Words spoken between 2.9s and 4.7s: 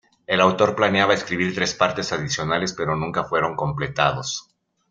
nunca fueron completados.